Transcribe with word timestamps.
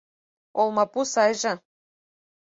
Олмапу 0.61 1.01
сайже. 1.13 1.51